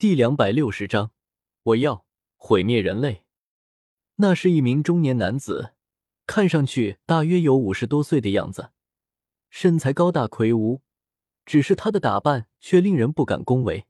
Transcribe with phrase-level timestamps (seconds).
[0.00, 1.10] 第两百六十章，
[1.62, 2.06] 我要
[2.38, 3.22] 毁灭人类。
[4.14, 5.74] 那是一名中年男子，
[6.24, 8.70] 看上去大约有五十多岁的样子，
[9.50, 10.80] 身材高大魁梧，
[11.44, 13.84] 只是他的打扮却令人不敢恭维。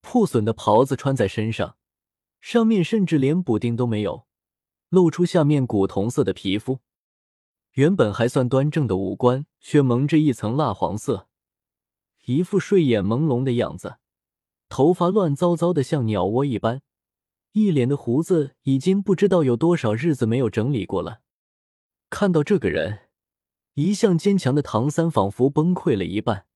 [0.00, 1.76] 破损的袍子穿在身上，
[2.40, 4.26] 上面甚至连补丁都没有，
[4.88, 6.80] 露出下面古铜色的皮肤。
[7.72, 11.28] 原本还算端正的五官，却蒙着一层蜡黄色，
[12.24, 13.98] 一副睡眼朦胧的样子。
[14.68, 16.82] 头发乱糟糟的，像鸟窝一般，
[17.52, 21.20] 一脸的胡子已经不知道有多少日子没有整理过了。
[22.10, 23.08] 看到这个人，
[23.74, 26.46] 一向坚强的唐三仿佛崩溃了一半，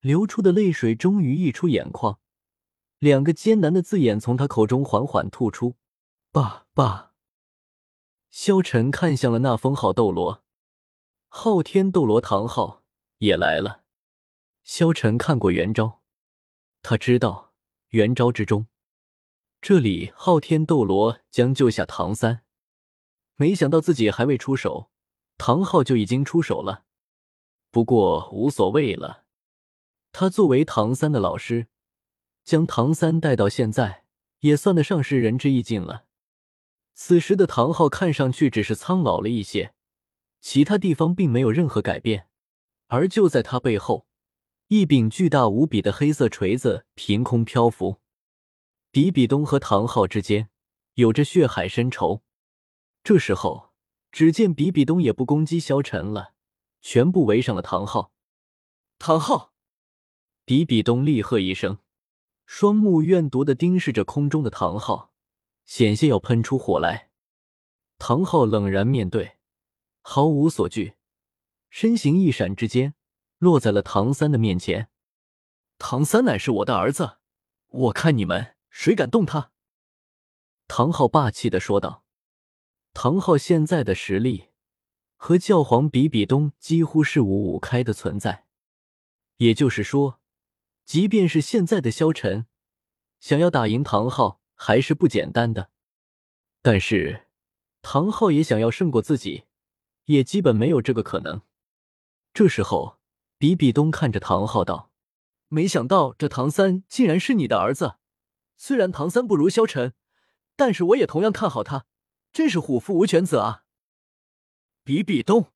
[0.00, 2.18] 流出的泪水终于溢出眼眶，
[2.98, 5.76] 两个艰难的字眼从他口中缓缓吐出
[6.32, 7.12] ：“爸爸。”
[8.30, 10.44] 萧晨看向了那封号斗罗，
[11.28, 12.82] 昊天斗罗唐昊
[13.18, 13.82] 也来了。
[14.62, 16.02] 萧晨看过原招。
[16.88, 17.52] 他知道
[17.88, 18.68] 元招之中，
[19.60, 22.44] 这里昊天斗罗将救下唐三，
[23.34, 24.88] 没想到自己还未出手，
[25.36, 26.84] 唐昊就已经出手了。
[27.72, 29.24] 不过无所谓了，
[30.12, 31.66] 他作为唐三的老师，
[32.44, 34.04] 将唐三带到现在，
[34.42, 36.04] 也算得上是仁至义尽了。
[36.94, 39.74] 此时的唐昊看上去只是苍老了一些，
[40.40, 42.28] 其他地方并没有任何改变，
[42.86, 44.05] 而就在他背后。
[44.68, 48.00] 一柄巨大无比的黑色锤子凭空漂浮，
[48.90, 50.50] 比比东和唐昊之间
[50.94, 52.24] 有着血海深仇。
[53.04, 53.72] 这时候，
[54.10, 56.34] 只见比比东也不攻击萧晨了，
[56.80, 58.10] 全部围上了唐昊。
[58.98, 59.52] 唐昊，
[60.44, 61.78] 比比东厉喝一声，
[62.44, 65.12] 双目怨毒的盯视着空中的唐昊，
[65.64, 67.10] 险些要喷出火来。
[67.98, 69.36] 唐昊冷然面对，
[70.00, 70.94] 毫无所惧，
[71.70, 72.94] 身形一闪之间。
[73.46, 74.88] 落在了唐三的面前。
[75.78, 77.18] 唐三乃是我的儿子，
[77.68, 79.52] 我看你们谁敢动他！
[80.66, 82.02] 唐昊霸气的说道。
[82.92, 84.48] 唐昊现在的实力
[85.14, 88.46] 和教皇比比东几乎是五五开的存在，
[89.36, 90.18] 也就是说，
[90.84, 92.46] 即便是现在的萧晨
[93.20, 95.70] 想要打赢唐昊还是不简单的。
[96.62, 97.28] 但是，
[97.80, 99.44] 唐昊也想要胜过自己，
[100.06, 101.42] 也基本没有这个可能。
[102.34, 102.95] 这时候。
[103.38, 104.90] 比比东看着唐昊道
[105.48, 107.96] ：“没想到这唐三竟然是你的儿子。
[108.56, 109.92] 虽然唐三不如萧晨，
[110.56, 111.84] 但是我也同样看好他，
[112.32, 113.64] 真是虎父无犬子啊！”
[114.82, 115.52] 比比东，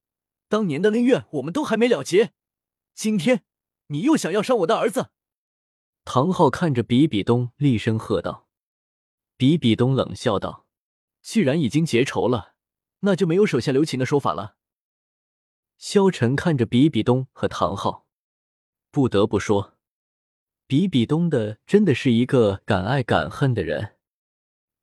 [0.48, 2.32] 当年的恩怨我们都还没了结，
[2.94, 3.44] 今天
[3.86, 5.10] 你又想要伤我的儿子？
[6.04, 8.48] 唐昊看着比比东，厉声喝道。
[9.36, 10.66] 比比东冷笑道
[11.22, 12.54] ：“既然已经结仇了，
[13.00, 14.56] 那就没有手下留情的说法了。”
[15.80, 18.06] 萧晨看着比比东和唐昊，
[18.90, 19.78] 不得不说，
[20.66, 23.96] 比比东的真的是一个敢爱敢恨的人。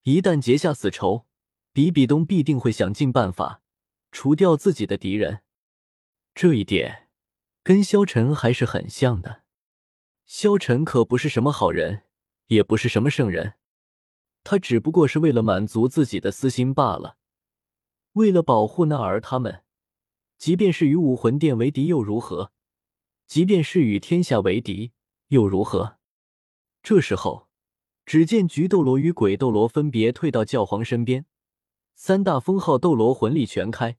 [0.02, 1.28] 一旦结下死仇，
[1.72, 3.62] 比比东必定会想尽办法
[4.12, 5.44] 除掉自己的敌人。
[6.34, 7.09] 这一点
[7.62, 9.44] 跟萧晨还是很像的。
[10.25, 12.06] 萧晨可不是什么好人，
[12.47, 13.53] 也不是什么圣人，
[14.44, 17.18] 他只不过是为了满足自己的私心罢了，
[18.13, 19.63] 为了保护那儿他们。
[20.38, 22.52] 即便是与武魂殿为敌又如何？
[23.25, 24.94] 即便是与天下为敌
[25.30, 25.98] 又如何？
[26.84, 27.48] 这时候，
[28.06, 31.25] 只见菊斗罗与鬼斗罗分别退到教皇身边，
[31.96, 33.98] 三大封号斗罗魂力全开，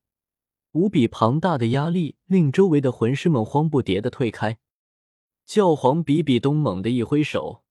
[0.73, 4.59] 无比庞大的压力令周围的魂师们慌不迭的退开。
[5.45, 7.65] 教皇比比东猛地一挥手，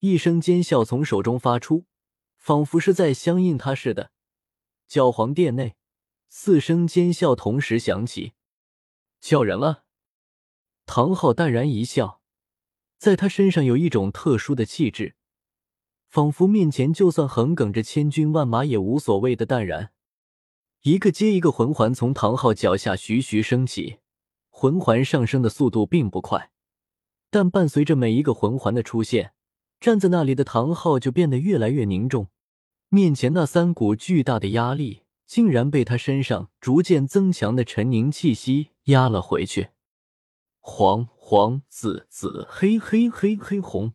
[0.00, 1.84] 一声尖笑从手中发出，
[2.36, 4.12] 仿佛是在相应他似的。
[4.88, 5.74] 教皇殿内。
[6.28, 8.34] 四声尖笑同时响起，
[9.20, 9.84] 叫人了。
[10.84, 12.20] 唐昊淡然一笑，
[12.98, 15.16] 在他身上有一种特殊的气质，
[16.08, 19.92] 仿佛面前就算横亘着千军万马也无所谓的淡然。
[20.82, 23.98] 一个接一个魂环从唐昊脚下徐徐升起，
[24.48, 26.52] 魂环上升的速度并不快，
[27.30, 29.32] 但伴随着每一个魂环的出现，
[29.80, 32.28] 站在那里的唐昊就变得越来越凝重，
[32.88, 35.02] 面前那三股巨大的压力。
[35.28, 39.68] 竟然被他身上逐渐增强的沉凝气息压了回去。
[40.58, 43.92] 黄黄紫紫黑黑黑黑红，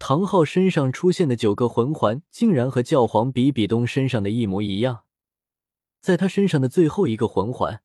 [0.00, 5.04] 唐昊身上出现的九个魂环竟然和教皇比比东身上的一模一样。
[6.00, 7.84] 在他身上的最后一个魂环，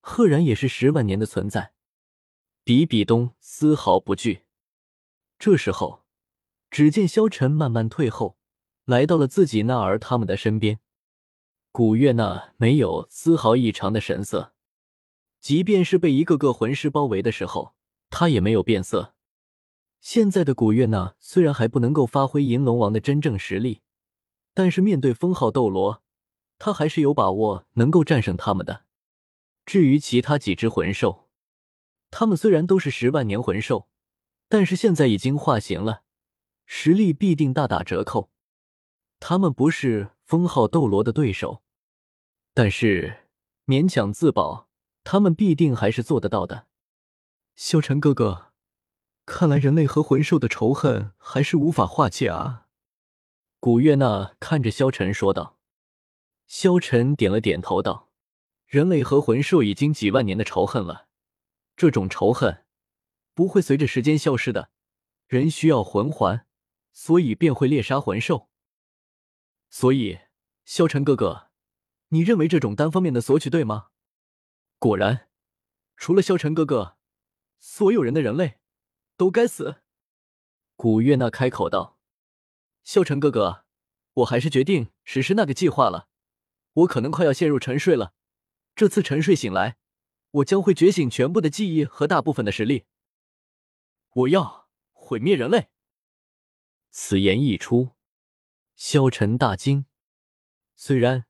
[0.00, 1.72] 赫然也是十万年的存在。
[2.62, 4.44] 比比东丝毫不惧。
[5.36, 6.04] 这时候，
[6.70, 8.36] 只见萧晨慢慢退后，
[8.84, 10.78] 来到了自己那儿他们的身边。
[11.78, 14.52] 古月娜没有丝毫异常的神色，
[15.40, 17.72] 即便是被一个个魂师包围的时候，
[18.10, 19.14] 他也没有变色。
[20.00, 23.82] 现在的古月娜虽然还不能够发挥银龙王的真正实力，
[24.54, 26.02] 但是面对封号斗罗，
[26.58, 28.82] 他还是有把握能够战胜他们的。
[29.64, 31.28] 至于其他几只魂兽，
[32.10, 33.86] 他们虽然都是十万年魂兽，
[34.48, 36.02] 但是现在已经化形了，
[36.66, 38.32] 实力必定大打折扣。
[39.20, 41.62] 他们不是封号斗罗的对手，
[42.60, 43.28] 但是
[43.66, 44.68] 勉强自保，
[45.04, 46.66] 他们必定还是做得到的。
[47.54, 48.52] 萧晨哥哥。
[49.24, 52.66] 看来人类和魂兽的仇恨还是无法化解啊！
[53.60, 55.56] 古月娜看着萧晨说道。
[56.48, 58.10] 萧晨点了点头道
[58.66, 61.06] ：“人类和魂兽已经几万年的仇恨了，
[61.76, 62.64] 这种仇恨
[63.34, 64.70] 不会随着时间消失的。
[65.28, 66.44] 人需要魂环，
[66.90, 68.48] 所以便会猎杀魂兽。
[69.70, 70.18] 所以，
[70.64, 71.47] 萧晨哥哥，
[72.08, 73.88] 你认为这种单方面的索取对吗？
[74.78, 75.28] 果然，
[75.96, 76.96] 除了萧晨哥哥，
[77.58, 78.58] 所有人的人类。”
[79.18, 79.82] 都该死！
[80.76, 81.98] 古月娜开口道
[82.84, 83.64] ：“萧晨哥哥，
[84.12, 86.08] 我还是决定实施那个计划了。
[86.74, 88.14] 我可能快要陷入沉睡了。
[88.76, 89.76] 这次沉睡醒来，
[90.30, 92.86] 我将会觉醒全部的记忆和大部分的实力。
[94.12, 95.70] 我要毁灭人类！”
[96.90, 97.96] 此言一出，
[98.76, 99.86] 萧晨大惊。
[100.76, 101.26] 虽然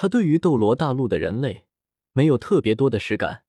[0.00, 1.66] 他对于斗罗大陆的人类
[2.12, 3.42] 没有特别多的实感，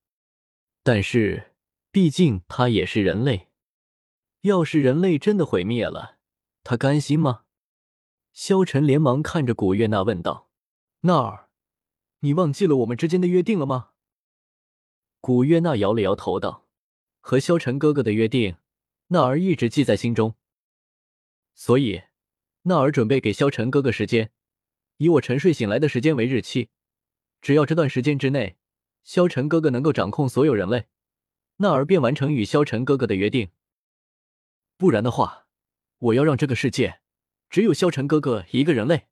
[0.82, 1.52] 但是
[1.92, 3.50] 毕竟他也是人类。
[4.40, 6.18] 要是人类真的毁灭了，
[6.64, 7.44] 他甘心吗？
[8.32, 10.50] 萧晨连忙看着古月娜问道
[11.02, 11.50] ：“娜儿，
[12.18, 13.90] 你忘记了我们之间的约定了吗？”
[15.22, 16.66] 古月娜摇了摇头道
[17.22, 18.56] ：“和萧晨哥哥的约定，
[19.08, 20.34] 娜儿一直记在心中。
[21.54, 22.02] 所以，
[22.62, 24.32] 娜儿准备给萧晨哥哥时间，
[25.00, 26.68] 以我沉睡醒来的时间为日期。
[27.40, 28.58] 只要这段时间之内，
[29.02, 30.88] 萧晨哥哥能够掌控所有人类，
[31.56, 33.50] 那儿便完成与萧晨哥哥的约定。”
[34.76, 35.46] 不然的话，
[35.98, 37.00] 我要让这个世界
[37.48, 39.06] 只有萧晨哥哥一个人类。”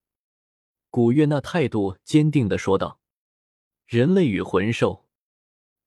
[0.90, 3.00] 古月娜态度坚定的说道。
[3.88, 5.08] “人类与魂兽，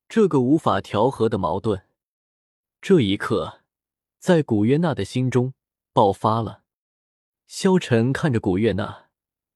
[0.10, 1.86] 这个无法调和的矛盾，
[2.82, 3.62] 这一刻
[4.18, 5.54] 在古月娜的心中
[5.94, 6.64] 爆发了。”
[7.46, 9.11] 萧晨看着古月娜，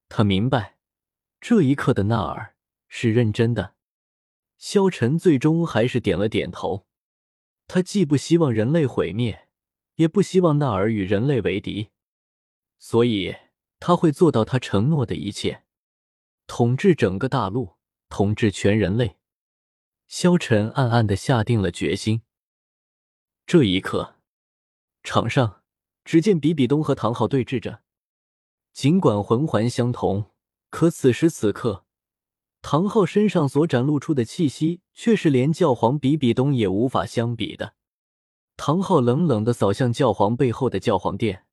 [0.10, 0.78] 他明白
[1.40, 2.56] 这一刻的纳尔
[2.88, 3.76] 是认真的。
[4.58, 6.88] 萧晨最终还是点了点头，
[7.68, 9.44] 他既不希望人类毁灭。
[9.96, 11.90] 也不希望纳尔与人类为敌，
[12.78, 13.34] 所以
[13.80, 15.64] 他会做到他承诺的一切，
[16.48, 17.78] 统治整个大陆，
[18.10, 19.16] 统治全人类。
[20.06, 22.24] 萧晨暗暗的下定了决心。
[23.46, 24.18] 这一刻，
[25.02, 25.64] 场上
[26.04, 27.82] 只见比比东和唐昊对峙着，
[28.76, 30.32] 尽管魂环相同，
[30.70, 31.86] 可此时此刻，
[32.62, 37.76] 唐昊身上所展露出的气息，却是连教皇比比东也无法相比的。
[38.58, 41.46] 唐昊冷冷的扫向教皇背后的教皇殿，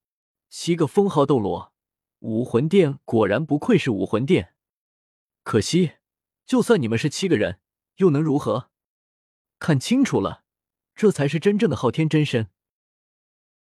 [0.48, 1.72] 七个封号斗罗，
[2.19, 4.54] 武魂殿果然不愧是武魂殿。
[5.44, 5.92] 可惜，
[6.44, 7.60] 就算你们是七个人，
[7.98, 8.69] 又能如何？
[9.60, 10.42] 看清楚了，
[10.96, 12.48] 这才是真正的昊天真身。